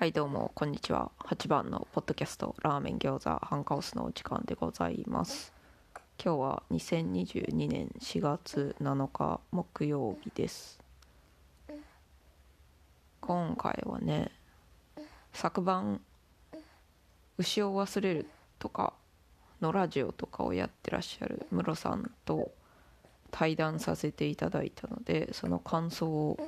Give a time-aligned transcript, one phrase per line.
[0.00, 1.10] はいどうもこんにちは。
[1.26, 5.52] 8番のポッドキャストラーメン餃子ハンカオスのお時間でございます。
[6.18, 10.80] 今日は2022年4月7日木曜日です。
[13.20, 14.30] 今回はね
[15.34, 16.00] 昨晩
[17.36, 18.26] 「牛を忘れる」
[18.58, 18.94] とか
[19.60, 22.50] のラジオとかをやってらっしゃるムロさんと
[23.30, 26.38] 対談させていただいたのでその感想を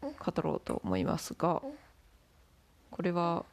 [0.00, 1.62] 語ろうと思いますが
[2.92, 3.44] これは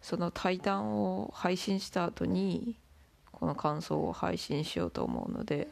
[0.00, 2.74] その対談を配信した後に
[3.30, 5.68] この感想を配信しようと思うので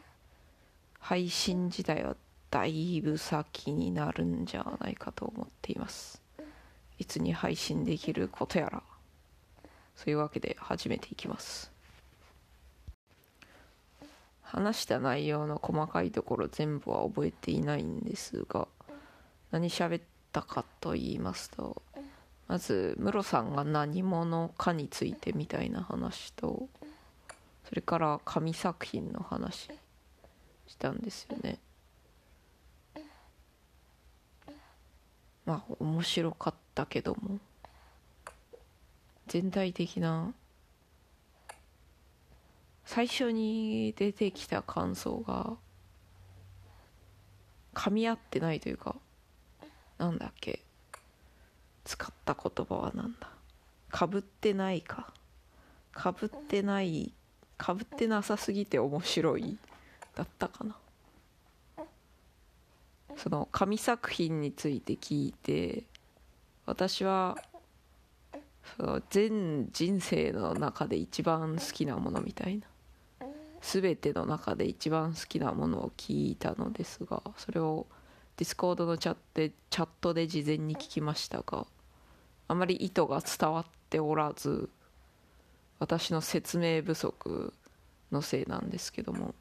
[1.01, 2.17] 配信自体は
[2.51, 6.23] だいぶ先になるんじゃないかと思っています。
[6.99, 8.83] いつに配信できることやら。
[9.97, 11.71] そういうわけで始めていきます。
[14.43, 18.67] 話した内容の細かいところ全部は覚えていないんですが
[19.51, 21.83] 何喋ったかと言いますと
[22.49, 26.69] まずムロさんが何者かについてみたいな話と
[27.69, 29.69] それから紙作品の話
[30.67, 31.59] したんですよね。
[35.45, 37.39] まあ面白かったけども。
[39.29, 40.33] 全体的な
[42.87, 45.59] 最初に出てきた感想が
[47.75, 48.97] 噛み合ってないというか
[49.99, 50.61] なんだっけ。
[51.89, 53.31] 使った言葉はなんだ？
[53.91, 55.11] かぶってないか？
[55.93, 57.15] かぶってない
[57.57, 59.57] かぶってなさすぎて面白い？
[60.15, 60.77] だったかな？
[63.17, 65.85] その紙作品について聞いて
[66.67, 67.39] 私は
[68.77, 72.67] その全人生の中で一番好きなものみたいな。
[73.63, 77.87] 全ての中で一番好きなものを聞いたのですがそれを
[78.37, 81.67] ディスコードのチャットで事前に聞きましたが
[82.49, 84.69] あまり意図が伝わっておらず
[85.79, 87.53] 私の説明不足
[88.11, 89.35] のせいなんですけども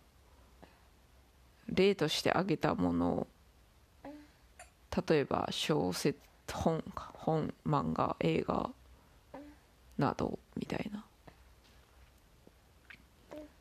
[1.67, 3.27] 例として挙げたもの
[5.07, 6.19] 例えば小説
[6.51, 8.69] 本本漫画映画
[9.97, 11.03] などみたいな。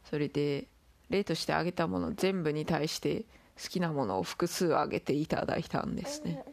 [0.08, 0.66] それで
[1.10, 3.24] 例として挙げたもの全部に対して
[3.60, 6.44] 好きなものを複数挙げていただいたんですね。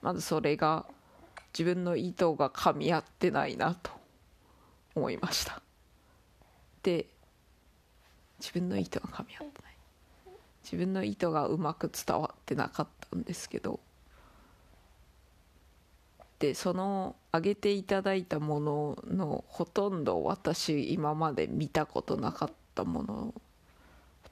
[0.00, 0.84] まずそれが
[1.52, 3.90] 自分の意図が噛み合ってないなと
[4.94, 5.60] 思いました。
[6.82, 7.06] で
[8.40, 9.76] 自分の意図が噛み合ってない。
[10.64, 13.80] 自分の意図がうまく伝わってなかったんですけど。
[16.38, 23.32] でその挙げていただいたもののほとんど私今まで見たことなかったものほ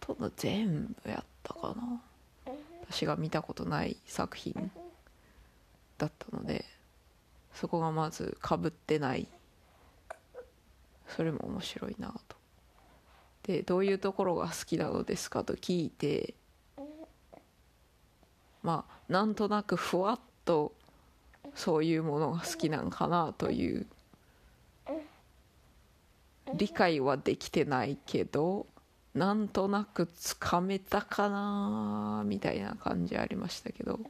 [0.00, 2.02] とんど全部やったかな。
[2.90, 4.72] 私が見たことない作品
[5.98, 6.64] だったので。
[7.54, 9.28] そこがまずかぶってない。
[11.08, 12.36] それも面白いなと。
[13.42, 16.34] でどういうところが好きなのですかと聞いて
[18.62, 20.72] まあなんとなくふわっと
[21.54, 23.86] そういうものが好きなんかなという。
[26.54, 28.66] 理解はできてないけど
[29.14, 34.00] なんとなくつかめたかなみたいな感じありましたけど。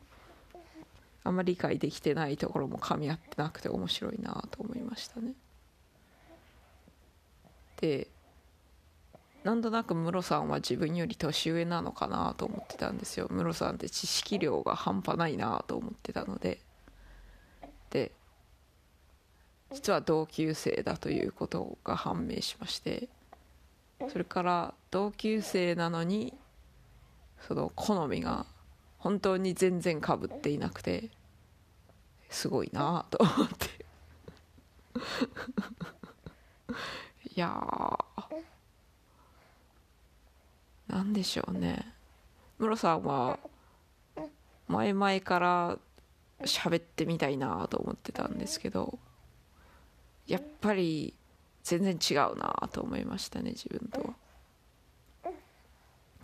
[1.23, 5.35] あんまり理解できてないところも噛み合ってなくて面白いなと思いましたね。
[7.81, 8.09] で
[9.45, 13.27] なんとなくムロさんは自分より年上なのかなと思ってたんですよ。
[13.31, 16.61] ムロさんって知識量が半端ないなと思ってたので。
[17.91, 18.13] で
[19.73, 23.09] 実は同級生だということが判明しまして。
[24.09, 26.33] それから同級生なのに
[27.47, 28.47] その好みが
[29.01, 31.11] 本当に全然かぶっていなくて
[32.29, 33.85] すごいなと思って。
[37.35, 38.45] いやー。
[40.89, 41.95] なんでしょうね。
[42.59, 43.39] ムロさんは
[44.69, 45.79] 前々から
[46.43, 48.99] 喋ってみたいなと思ってたんですけど
[50.27, 51.15] やっぱり
[51.63, 54.15] 全然違うなと思いましたね自分と
[55.23, 55.33] は。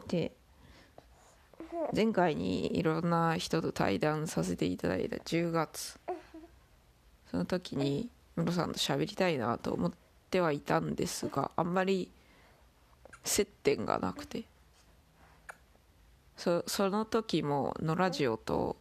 [0.08, 0.32] で
[1.94, 5.98] 前回にいろんな人と対談させていただいた10月。
[7.30, 9.92] その時にムロさんと喋りたいなと思っ
[10.30, 12.10] てはいたんですがあんまり
[13.24, 14.44] 接点がなくて。
[16.36, 18.76] その時ものラジオと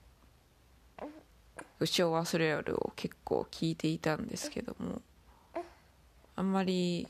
[1.79, 5.01] 「牛を忘れる」を結構聞いていたんですけども
[6.35, 7.07] あんまり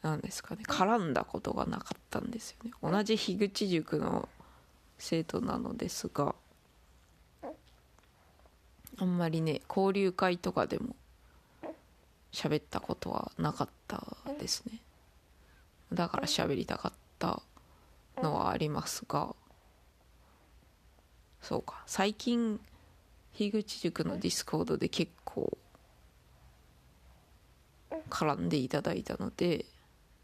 [0.00, 2.72] なんですかね絡んだことがなかったんですよね。
[2.82, 4.28] 同じ樋口塾の
[4.98, 6.34] 生徒なのですが
[8.98, 10.96] あんまりね交流会とかでも
[12.32, 14.80] 喋ったことはなかったですね。
[15.92, 17.42] だから喋りたかった
[18.22, 19.34] のはありますが
[21.40, 21.82] そうか。
[21.86, 22.60] 最近
[23.32, 25.56] 樋口塾のディスコードで結構
[28.10, 29.64] 絡んでいただいたので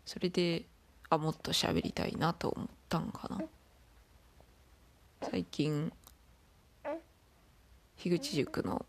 [0.04, 0.64] それで
[1.08, 3.40] あもっと喋りたいなと思ったんかな。
[5.30, 5.92] 最近
[7.96, 8.84] 樋口塾の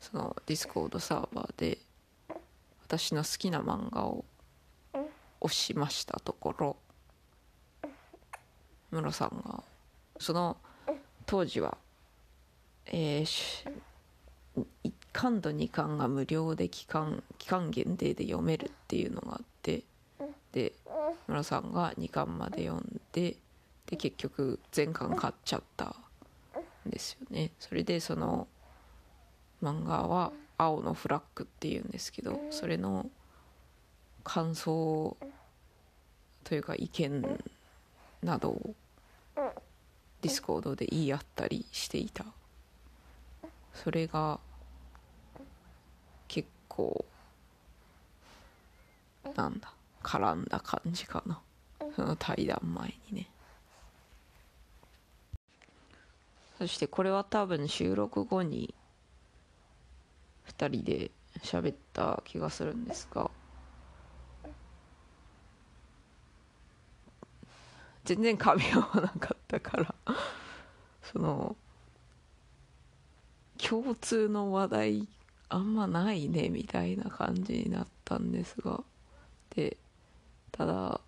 [0.00, 1.78] そのディスコードサーバーで
[2.82, 4.24] 私の好きな漫画を
[5.40, 6.76] 押しましたところ
[8.90, 9.62] ムロさんが
[10.18, 10.56] その
[11.26, 11.78] 当時は
[12.86, 13.64] えー、
[14.84, 19.84] 1巻と2巻が無料で期間期間限定で読めるっていうのがあって
[20.52, 20.72] で
[21.28, 23.36] ムロさんが2巻まで読んで
[23.86, 25.96] で結局全巻買っちゃった
[26.86, 27.50] んですよね。
[27.58, 28.48] それでその
[29.62, 33.10] 漫画は「青のフラッグ」っていうんですけどそれの
[34.24, 35.16] 感想
[36.44, 37.40] というか意見
[38.22, 38.74] などを
[40.20, 42.24] ディスコードで言い合ったりしていた。
[43.74, 44.38] それが
[46.28, 47.04] 結構
[49.34, 51.40] なんだ絡んだ感じかな。
[51.96, 53.28] その対談前にね。
[56.62, 58.72] そしてこれは多分収録後に
[60.46, 61.10] 2人で
[61.42, 63.32] 喋った気がするんですが
[68.04, 69.92] 全然噛み合わなかったから
[71.02, 71.56] その
[73.58, 75.08] 共通の話題
[75.48, 78.84] あんまないねみたいな感じになったんですが
[79.56, 79.76] で
[80.52, 81.00] ただ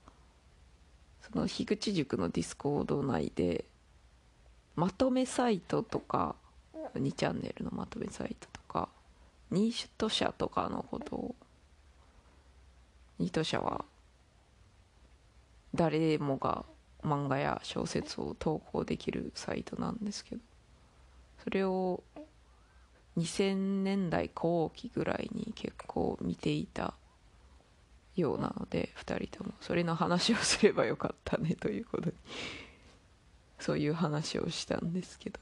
[1.22, 3.64] その樋口塾のディスコード内で
[4.76, 6.34] まとめサイトとか
[6.94, 8.88] 2チャンネルのまとめサイトとか
[9.50, 11.34] 新都社とかのことを
[13.18, 13.84] 新都社は
[15.74, 16.64] 誰もが
[17.02, 20.42] 漫画や小説を投稿できるサイトなんですけど
[21.42, 22.02] それを
[23.16, 26.94] 2000年代後期ぐらいに結構見ていた
[28.16, 29.52] ようなので2人とも。
[29.60, 32.16] それの話をすればよかったねということに
[33.58, 35.40] そういう話をしたんですけど。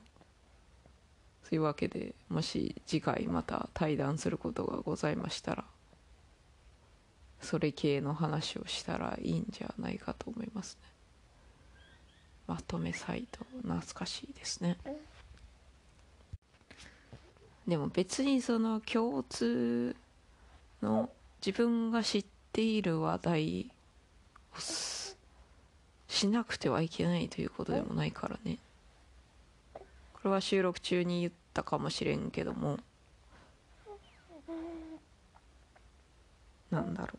[1.53, 5.65] そういうわけでもし次回また対談することがございましたら
[7.43, 10.89] それ系の話をしたらいいんじゃないかと思いますね。
[12.47, 14.79] まとめサイト懐かしいですね。
[17.67, 19.95] でも別にその共通
[20.83, 21.11] の
[21.45, 23.71] 自分が知っている話題
[24.55, 24.61] を
[26.13, 28.59] しなくてはいけないということでもないからね。
[29.73, 29.81] こ
[30.25, 32.79] れは収録中に言ったかもしれんけども。
[36.71, 37.19] なんだろう。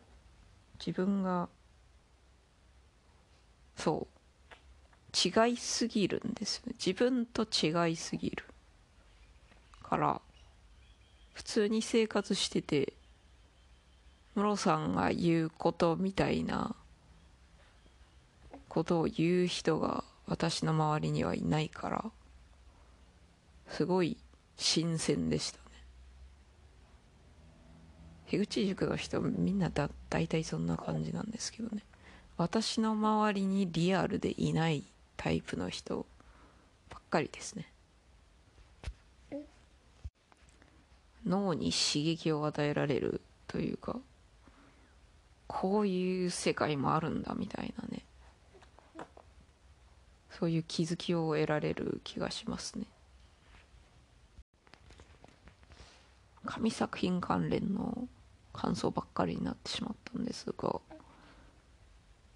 [0.78, 1.48] 自分が
[3.76, 5.46] そう。
[5.46, 6.74] 違いすぎるんですよね。
[6.78, 8.44] 自分と違いすぎる
[9.82, 10.20] から。
[11.32, 12.92] 普通に生活してて
[14.36, 16.76] ムロさんが言うことみたいな
[18.74, 22.04] ことを言う人が私の周りにはいないから
[23.68, 24.16] すごい
[24.56, 25.64] 新鮮でしたね。
[28.26, 31.84] 樋口塾の人みんなだ大体そんな感じなんですけどね。
[32.36, 34.82] 私の周りにリアルでいない
[35.16, 36.04] タイプの人
[36.90, 37.70] ばっかりですね。
[41.24, 44.00] 脳に刺激を与えられるというか
[45.46, 48.04] こういう世界もあるんだみたいなね。
[50.44, 52.84] そういう気づきを得られる気がしますね。
[56.44, 58.06] 紙作品関連の
[58.52, 60.82] 感想ばっかりになってしまったんですが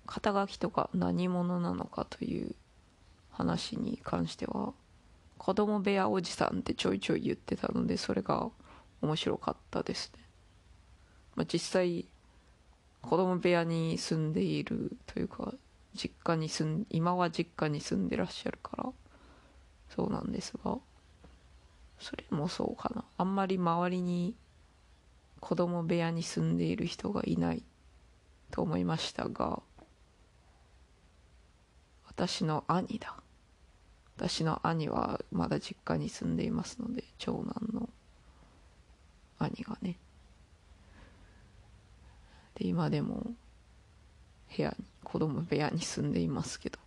[0.07, 2.55] 肩書きとか何者なのかという
[3.31, 4.73] 話に関しては
[5.37, 8.49] 子供部屋おじさんってちょいちょい言ってたのでそれが
[9.03, 10.25] 面白かったですね、
[11.37, 12.07] まあ、実際
[13.03, 15.53] 子供部屋に住んでいるというか
[15.99, 18.93] 実家に住ん今は実家に住んでらっしゃるから
[19.91, 20.79] そうなんですが
[21.99, 23.05] それもそうかな。
[23.17, 24.37] あんまり周りに
[25.41, 27.65] 子供部屋に住んでいる人がいない
[28.53, 29.61] と思いましたが
[32.07, 33.17] 私の兄だ。
[34.17, 37.89] 私の兄はまだ実家に住んでいますので長男の
[39.39, 39.99] 兄がね。
[42.55, 43.33] で今でも
[44.57, 46.79] 部屋に子供部屋に住んでいますけど。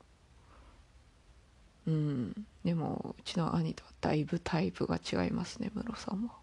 [1.88, 2.46] うん。
[2.64, 6.34] でもうちの兄とはだいぶタイプが違いますねムロさんは。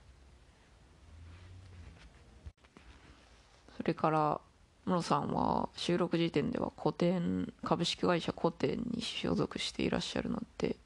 [3.77, 4.41] それから
[4.85, 10.77] ムロさんは収録時点では古典株式会社古典に所属していらっしゃるので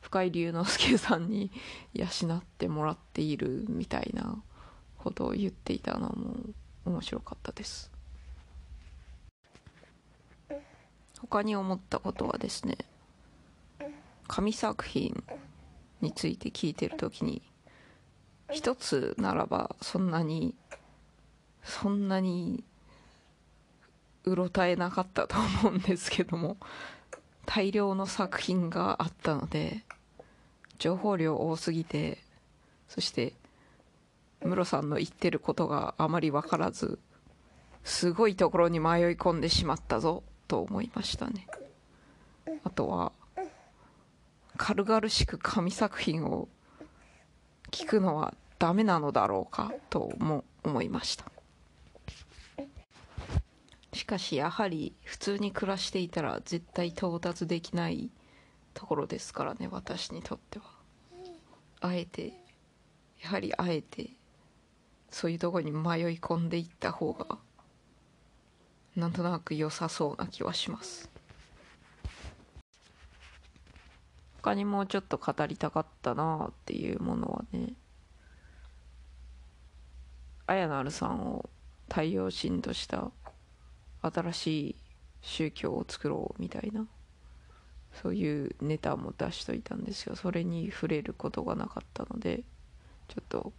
[0.00, 1.50] 深井龍之介さんに
[1.92, 4.42] 養ってもらっているみたいな
[4.98, 6.36] ことを言っていたのも
[6.84, 7.90] 面白かったです。
[11.20, 12.78] 他に思ったことはですね
[14.26, 15.22] 紙作品
[16.00, 17.42] について聞いてる時に
[18.50, 20.54] 一つならばそんなに
[21.62, 22.64] そんなに
[24.24, 26.56] うろたえなかったと思うんですけども
[27.46, 29.84] 大量の作品があったので
[30.78, 32.18] 情報量多すぎて
[32.88, 33.34] そして
[34.42, 36.98] ムロさんの言ってることがあまり分からず
[37.84, 41.46] すごいところに迷い込んでしまったぞと思いましたね。
[42.64, 43.12] あとは
[44.56, 46.48] 軽々しく紙作品を
[47.70, 51.30] 聞くのはダメなのだろうかとも思いました。
[53.92, 58.10] しかしやはり普通に暮らしていたら絶対到達できない
[58.74, 60.64] ところですからね私にとっては。
[61.80, 62.34] あえて
[63.22, 64.10] やはりあえて
[65.10, 67.38] そういうとこに迷い込んでいった方が
[68.96, 71.10] なんとなく良さそうな気はします。
[74.42, 77.74] 他にもうちょっと語りたかったなっていうものはね
[80.46, 81.50] 綾なるさんを
[81.88, 83.10] 太陽神とした
[84.00, 84.76] 新しい
[85.20, 86.86] 宗教を作ろうみたいな
[88.02, 90.16] そういうネタも出しといたんですよ。
[90.16, 92.42] それに触れることがなかったので
[93.08, 93.52] ちょっと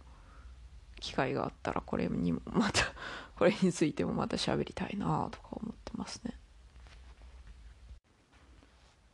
[1.02, 2.84] 機会があったらこれにもまた
[3.36, 6.38] これについてもまた喋りたいなとか思ってますね。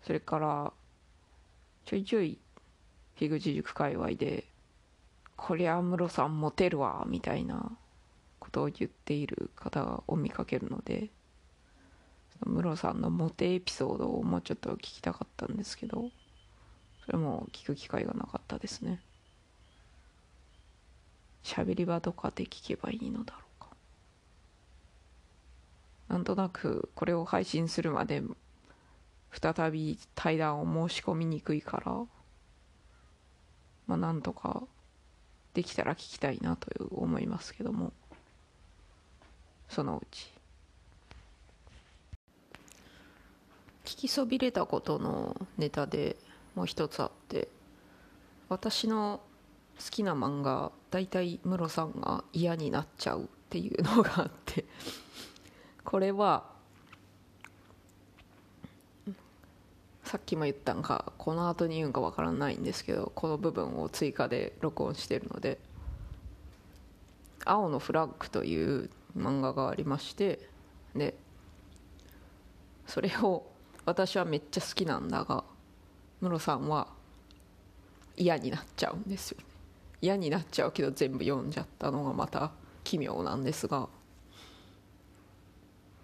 [0.03, 0.73] それから
[1.85, 2.39] ちょいちょい
[3.17, 4.47] 樋口塾界隈で
[5.37, 7.77] 「こりゃムロさんモテるわ」みたいな
[8.39, 11.11] ことを言っている方を見かけるので
[12.47, 16.11] ムロさんのモテエピソードをもうちょっと聞きたかったんですけど
[17.05, 19.03] それも聞く機会がなかったですね。
[21.43, 23.69] 喋り場とかで聞けばいいのだろうか。
[26.09, 28.23] なんとなくこれを配信するまで
[29.31, 31.93] 再び対談を申し込みにくいから
[33.87, 34.63] まあなんとか
[35.55, 37.93] できたら聞きたいなという思いますけども
[39.69, 40.33] そのうち。
[43.85, 46.17] 聞きそびれたことのネタで
[46.55, 47.49] もう一つあって
[48.51, 49.21] 私の
[49.91, 54.65] きな漫画大体ムロさんが嫌になっちゃうっていうのがあって。
[55.89, 56.45] これは
[60.05, 65.59] さっきも言ったんかこの後に言うんかわからないんですけどこの部分を追加で録音してるので
[67.47, 70.51] 「青のフラッグ」という漫画がありまして
[70.95, 71.17] で
[72.87, 73.51] それを
[73.87, 75.43] 私はめっちゃ好きなんだが
[76.21, 76.89] ムロさんは
[78.15, 79.39] 嫌になっちゃうんですよ。
[80.01, 82.53] 嫌になっちゃうけど全部読んじゃったのがまた
[82.85, 83.89] 奇妙なんですが。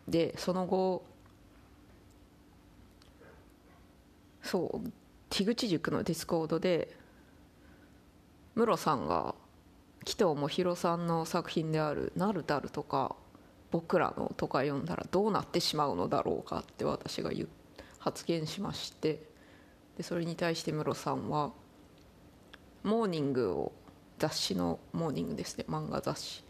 [0.08, 1.04] でその後
[4.42, 4.90] そう
[5.30, 6.94] 樋口塾のディスコードで
[8.54, 9.34] ムロさんが
[10.04, 13.16] 紀藤もひろさんの作品である「なるだる」とか
[13.72, 17.48] 「僕らの」とか読んだらどうなってしまうのだろうかって私が言
[17.98, 19.32] 発言しまして。
[19.96, 21.52] でそれに対してムロさんは
[22.82, 23.72] 「モーニング」を
[24.24, 25.66] 雑誌のモーニングですね。
[25.68, 26.44] 漫画雑誌。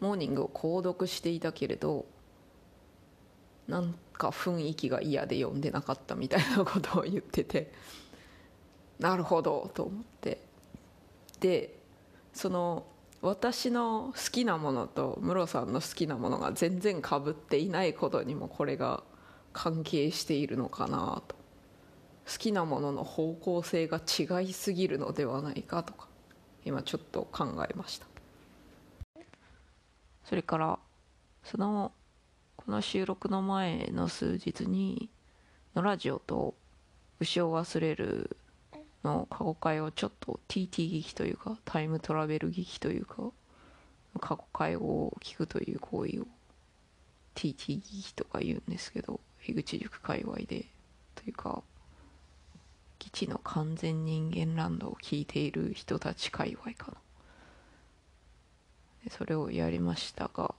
[0.00, 2.04] モーニングを購読していたけれど
[3.68, 7.72] なんか雰囲気が嫌で読んでなかったみたいなことを言ってて
[8.98, 10.40] なるほどと思って。
[11.38, 11.78] で
[12.32, 12.86] その
[13.22, 19.04] 私の好きなものとムロさんの好きなものが全然かぶっていないことにもこれが
[19.52, 21.36] 関係しているのかなと。
[22.26, 26.08] 好きなものの方向性が違いすぎるのではないかとか。
[26.66, 28.06] 今ちょっと考えました。
[30.24, 30.78] それから
[31.44, 31.92] その
[32.56, 35.08] この収録の前の数日に
[35.76, 36.54] のラジオと
[37.20, 38.36] 牛を忘れる
[39.04, 43.22] の過去回をちょっと TT 劇というかタイムトラベル劇というか
[44.18, 46.26] 過去回を聞くという行為を
[47.36, 50.66] TT 劇とか言うんですけど樋口塾界隈で
[51.14, 51.62] というか
[53.06, 56.98] 基地の完全人間ランドを聞いている人たち界隈かな。
[59.04, 60.56] でそれをやりましたが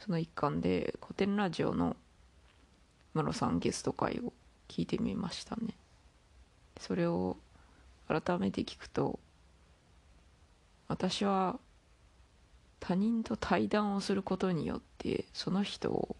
[0.00, 1.94] その一環で古典ラジオの
[3.12, 4.32] ムロさんゲスト会を
[4.68, 5.74] 聞いてみましたね。
[6.80, 7.36] それを
[8.08, 9.18] 改めて聞くと
[10.88, 11.58] 私は
[12.80, 16.16] 他人と対談をすることによってその人を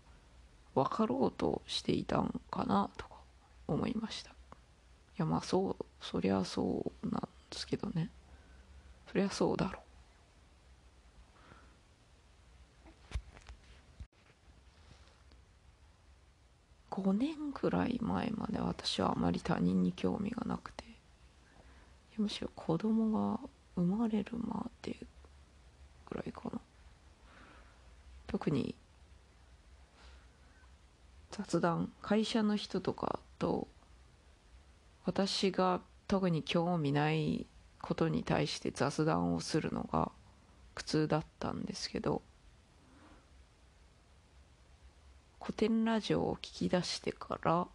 [0.74, 3.14] 分かろうとしていたんかなとか
[3.66, 4.41] 思いました。
[5.16, 8.10] やまあそうそりゃそうなんですけどね。
[9.10, 9.82] そりゃそうだろう。
[16.90, 20.82] 5年くらい前まで私はあまり他人に興味がなくて。
[22.18, 23.40] むしろ子供が
[23.74, 24.96] 生まれるまで
[26.08, 26.60] ぐらいかな。
[28.26, 28.74] 特に
[31.30, 33.66] 雑談会社の人とかと
[35.04, 37.46] 私が特に興味ない
[37.80, 40.12] ことに対して雑談をするのが
[40.74, 42.22] 苦痛だったんですけど
[45.40, 47.66] 古典ラジオを聞き出してから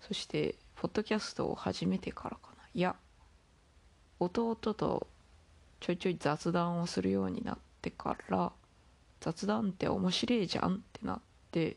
[0.00, 2.62] そしてポッドキャストを始めてからかな。
[2.74, 2.94] いや
[4.20, 5.08] 弟と
[5.80, 8.52] ちょいちょい雑談をするようになってから
[9.20, 11.76] 雑談って面白いじゃんってなって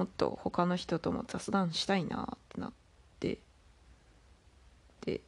[0.00, 2.72] もっと他の人とも雑談したいなってなっ
[3.20, 3.38] て
[5.02, 5.20] で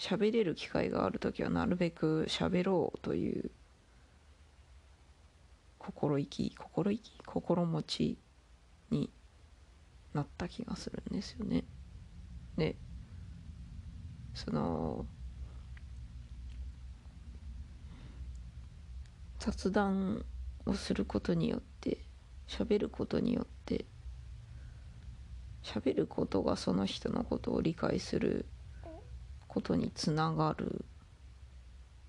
[0.00, 3.52] 喋れる機会がある時はなるべく喋ろうという
[5.78, 8.18] 心意気心意気心持ち
[8.90, 9.08] に
[10.12, 11.62] なった気がするんですよね。
[12.56, 12.74] で
[14.34, 15.06] その
[19.38, 20.24] 雑談
[20.66, 21.73] をすることによって
[22.48, 23.84] 喋ることによって
[25.62, 28.46] 喋ることがその人のことを理解する
[29.48, 30.84] ことにつながる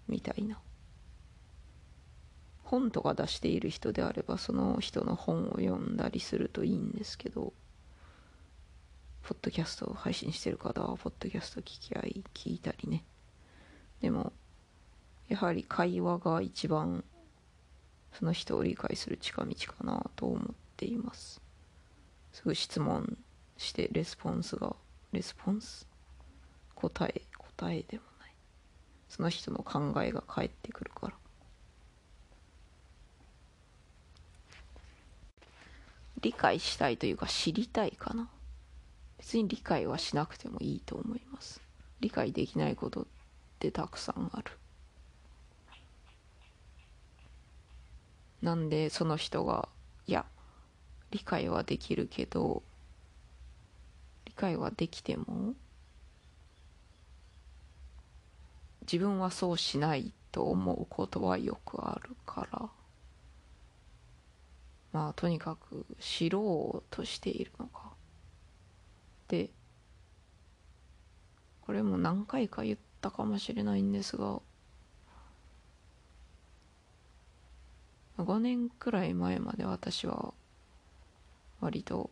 [0.07, 0.59] みたいな。
[2.63, 7.53] 本とか出している人であればその人の本を読んだりするといいんですけど
[9.21, 13.05] ポッドキャストを配信してる方はポッドキャスト聞き合い聞いたりね。
[14.01, 14.33] でも
[15.27, 17.03] やはり会話が一番
[18.17, 21.41] その人を理解する近道かなと思っています。
[22.31, 23.17] すぐ質問
[23.57, 24.75] してレスポンスが
[25.11, 25.87] レスポンス？
[26.75, 28.33] 答え答えでもない。
[29.09, 31.13] その人の考えが返ってくるから。
[36.21, 38.29] 理解したいというか知りたいかな。
[39.17, 41.61] 別に理解はしなくてもいいと思います。
[41.99, 43.05] 理解できないことっ
[43.59, 44.51] てたくさんある。
[48.45, 49.67] なんでその人が
[50.05, 50.23] いや
[51.09, 52.61] 理解はできるけど
[54.25, 55.55] 理解はできても
[58.81, 62.69] 自分はそうしないと思うことはよくあるから。
[64.93, 67.93] まあとにかく知ろうとしているのか。
[69.27, 69.49] で
[71.61, 74.39] これも何回か言ったかもしれないんですが
[78.17, 80.33] 5年くらい前まで私は
[81.59, 82.09] 割と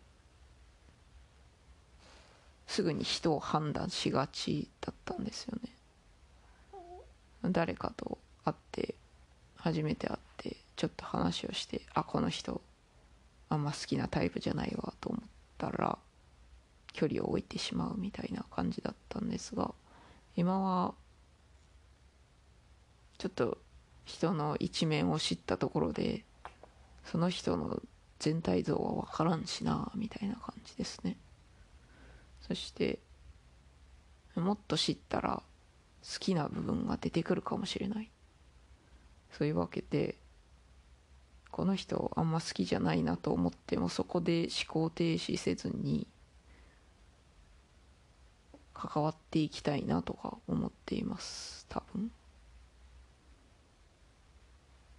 [2.67, 5.69] すぐに人を判断しがちだったんですよね。
[7.51, 8.95] 誰かと会って
[9.57, 12.61] 初めて会ってちょっと話をしてあこの人
[13.49, 15.21] あんま好きなタイプじゃないわと思っ
[15.57, 15.97] たら
[16.93, 19.73] 距離を置いてしまうみたいな感じだったんですが
[20.35, 20.93] 今は
[23.17, 23.57] ちょっと
[24.05, 26.23] 人の一面を知ったところで
[27.05, 27.81] その人の
[28.19, 31.17] 全体像は分からんしなみたいな感じですね。
[32.41, 32.99] そして
[34.35, 35.41] もっと知ったら
[36.01, 38.09] 好きな部分が出てくるかもしれない。
[39.31, 40.15] そういうわけで
[41.51, 46.07] この人あんま好きじゃないなと思ってもそこで思考停止せずに
[48.73, 52.11] 関わっていきたいなとか思っています多分。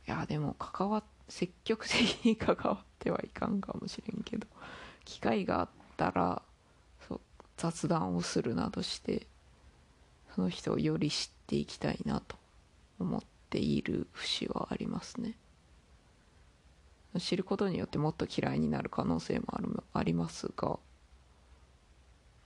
[0.07, 4.47] いやでも関わ積極的に関わってはいかんかもしれんけど
[5.05, 6.43] 機会があったら
[7.09, 7.21] そう
[7.57, 9.27] 雑談をするなどして
[10.35, 12.37] その人をより知っていきたいなと
[12.99, 15.37] 思っている節はありますね。
[17.21, 20.81] 知ることによってもっと嫌いになる可能性もあるありますが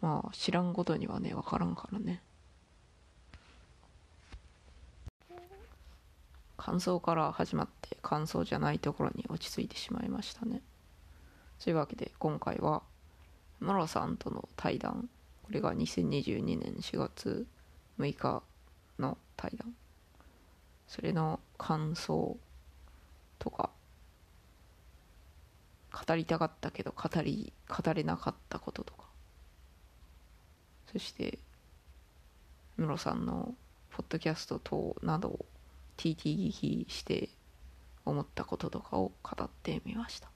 [0.02, 2.22] まあ知らんことにはね分からんからね。
[6.58, 10.60] 感想から始まって感想じゃないところに落ち着いてしまいましたね。
[11.62, 12.82] というわけで今回は
[13.60, 15.08] モロさんとの対談。
[15.44, 17.46] これが2022年4月
[17.98, 18.42] 6日
[18.98, 19.72] の対談。
[20.88, 22.36] それの感想
[23.38, 23.70] とか
[25.92, 29.04] 語りたかったけど語り語れなかったこととか。
[30.92, 31.38] そして
[32.76, 33.54] ムロさんの
[33.90, 35.46] ポッドキャスト等などを
[35.98, 36.14] TT
[36.48, 37.28] 聞きして
[38.06, 40.30] 思ったこととかを語ってみました。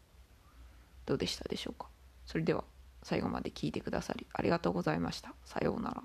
[1.06, 1.88] どうでしたでしょうか？
[2.26, 2.64] それでは
[3.02, 5.34] 最後まで聞いてくださりありがとうございました。
[5.44, 6.02] さようなら。